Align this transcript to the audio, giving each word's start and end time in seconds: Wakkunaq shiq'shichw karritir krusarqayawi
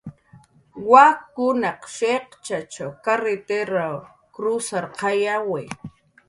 Wakkunaq 0.91 1.81
shiq'shichw 1.95 2.89
karritir 3.05 3.69
krusarqayawi 4.33 5.63